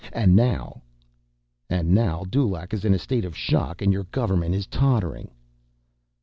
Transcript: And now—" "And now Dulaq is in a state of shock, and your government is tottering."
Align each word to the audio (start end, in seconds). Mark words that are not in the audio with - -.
And 0.13 0.35
now—" 0.35 0.81
"And 1.69 1.93
now 1.93 2.23
Dulaq 2.27 2.73
is 2.73 2.85
in 2.85 2.93
a 2.95 2.97
state 2.97 3.23
of 3.23 3.37
shock, 3.37 3.83
and 3.83 3.93
your 3.93 4.05
government 4.05 4.55
is 4.55 4.65
tottering." 4.65 5.29